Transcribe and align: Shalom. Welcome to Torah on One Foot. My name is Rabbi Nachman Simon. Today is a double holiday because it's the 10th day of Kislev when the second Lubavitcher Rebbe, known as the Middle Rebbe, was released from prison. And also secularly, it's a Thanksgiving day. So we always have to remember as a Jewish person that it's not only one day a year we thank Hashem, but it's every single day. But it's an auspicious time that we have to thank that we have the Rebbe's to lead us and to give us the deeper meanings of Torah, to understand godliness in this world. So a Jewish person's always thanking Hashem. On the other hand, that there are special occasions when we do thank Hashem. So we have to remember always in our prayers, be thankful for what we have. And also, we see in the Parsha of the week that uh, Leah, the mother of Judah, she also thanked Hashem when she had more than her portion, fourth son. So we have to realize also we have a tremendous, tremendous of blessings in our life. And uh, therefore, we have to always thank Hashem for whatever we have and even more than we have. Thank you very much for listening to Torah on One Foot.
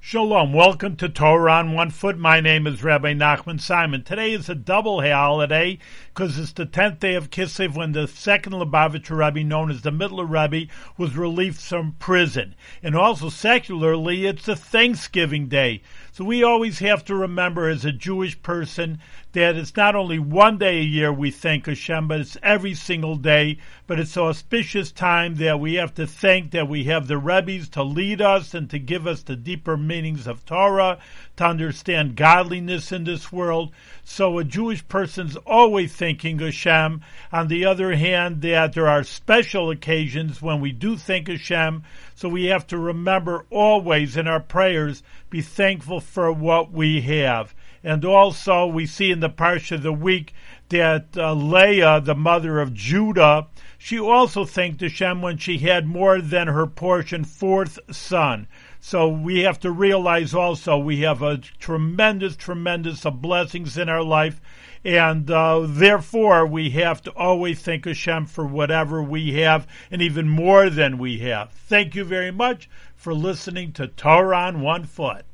Shalom. 0.00 0.52
Welcome 0.52 0.94
to 0.98 1.08
Torah 1.08 1.54
on 1.54 1.74
One 1.74 1.90
Foot. 1.90 2.16
My 2.16 2.40
name 2.40 2.68
is 2.68 2.84
Rabbi 2.84 3.14
Nachman 3.14 3.60
Simon. 3.60 4.04
Today 4.04 4.32
is 4.32 4.48
a 4.48 4.54
double 4.54 5.02
holiday 5.02 5.78
because 6.14 6.38
it's 6.38 6.52
the 6.52 6.64
10th 6.64 7.00
day 7.00 7.14
of 7.14 7.30
Kislev 7.30 7.74
when 7.74 7.92
the 7.92 8.06
second 8.06 8.52
Lubavitcher 8.52 9.18
Rebbe, 9.18 9.44
known 9.44 9.70
as 9.70 9.82
the 9.82 9.90
Middle 9.90 10.24
Rebbe, 10.24 10.72
was 10.96 11.16
released 11.16 11.62
from 11.62 11.96
prison. 11.98 12.54
And 12.80 12.94
also 12.94 13.28
secularly, 13.28 14.24
it's 14.24 14.46
a 14.46 14.56
Thanksgiving 14.56 15.48
day. 15.48 15.82
So 16.18 16.24
we 16.24 16.42
always 16.42 16.80
have 16.80 17.04
to 17.04 17.14
remember 17.14 17.68
as 17.68 17.84
a 17.84 17.92
Jewish 17.92 18.42
person 18.42 18.98
that 19.34 19.54
it's 19.54 19.76
not 19.76 19.94
only 19.94 20.18
one 20.18 20.58
day 20.58 20.80
a 20.80 20.82
year 20.82 21.12
we 21.12 21.30
thank 21.30 21.66
Hashem, 21.66 22.08
but 22.08 22.18
it's 22.18 22.36
every 22.42 22.74
single 22.74 23.14
day. 23.14 23.58
But 23.86 24.00
it's 24.00 24.16
an 24.16 24.24
auspicious 24.24 24.90
time 24.90 25.36
that 25.36 25.60
we 25.60 25.74
have 25.74 25.94
to 25.94 26.08
thank 26.08 26.50
that 26.50 26.66
we 26.66 26.84
have 26.84 27.06
the 27.06 27.18
Rebbe's 27.18 27.68
to 27.70 27.84
lead 27.84 28.20
us 28.20 28.52
and 28.52 28.68
to 28.70 28.80
give 28.80 29.06
us 29.06 29.22
the 29.22 29.36
deeper 29.36 29.76
meanings 29.76 30.26
of 30.26 30.44
Torah, 30.44 30.98
to 31.36 31.46
understand 31.46 32.16
godliness 32.16 32.90
in 32.90 33.04
this 33.04 33.30
world. 33.30 33.70
So 34.02 34.38
a 34.38 34.44
Jewish 34.44 34.86
person's 34.88 35.36
always 35.36 35.94
thanking 35.94 36.40
Hashem. 36.40 37.00
On 37.30 37.46
the 37.46 37.64
other 37.64 37.94
hand, 37.94 38.42
that 38.42 38.72
there 38.72 38.88
are 38.88 39.04
special 39.04 39.70
occasions 39.70 40.42
when 40.42 40.60
we 40.60 40.72
do 40.72 40.96
thank 40.96 41.28
Hashem. 41.28 41.84
So 42.16 42.28
we 42.28 42.46
have 42.46 42.66
to 42.68 42.78
remember 42.78 43.44
always 43.50 44.16
in 44.16 44.26
our 44.26 44.40
prayers, 44.40 45.04
be 45.30 45.42
thankful 45.42 46.00
for 46.08 46.32
what 46.32 46.72
we 46.72 47.02
have. 47.02 47.54
And 47.84 48.04
also, 48.04 48.66
we 48.66 48.86
see 48.86 49.12
in 49.12 49.20
the 49.20 49.30
Parsha 49.30 49.76
of 49.76 49.82
the 49.82 49.92
week 49.92 50.34
that 50.68 51.16
uh, 51.16 51.32
Leah, 51.32 52.00
the 52.00 52.14
mother 52.14 52.58
of 52.58 52.74
Judah, 52.74 53.46
she 53.78 53.98
also 53.98 54.44
thanked 54.44 54.80
Hashem 54.80 55.22
when 55.22 55.38
she 55.38 55.58
had 55.58 55.86
more 55.86 56.20
than 56.20 56.48
her 56.48 56.66
portion, 56.66 57.24
fourth 57.24 57.78
son. 57.90 58.48
So 58.80 59.08
we 59.08 59.40
have 59.40 59.60
to 59.60 59.70
realize 59.70 60.34
also 60.34 60.76
we 60.76 61.00
have 61.00 61.22
a 61.22 61.38
tremendous, 61.38 62.36
tremendous 62.36 63.06
of 63.06 63.22
blessings 63.22 63.78
in 63.78 63.88
our 63.88 64.02
life. 64.02 64.40
And 64.84 65.30
uh, 65.30 65.66
therefore, 65.68 66.46
we 66.46 66.70
have 66.70 67.02
to 67.02 67.12
always 67.12 67.60
thank 67.60 67.84
Hashem 67.84 68.26
for 68.26 68.46
whatever 68.46 69.02
we 69.02 69.34
have 69.34 69.66
and 69.90 70.02
even 70.02 70.28
more 70.28 70.70
than 70.70 70.98
we 70.98 71.18
have. 71.18 71.52
Thank 71.52 71.94
you 71.94 72.04
very 72.04 72.30
much 72.30 72.68
for 72.96 73.14
listening 73.14 73.72
to 73.72 73.86
Torah 73.86 74.38
on 74.38 74.60
One 74.60 74.84
Foot. 74.84 75.24